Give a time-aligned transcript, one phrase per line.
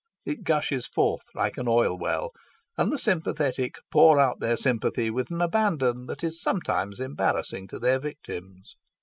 [0.25, 2.31] It gushes forth like an oil well,
[2.75, 7.77] and the sympathetic pour out their sympathy with an abandon that is sometimes embarrassing to
[7.77, 8.75] their victims.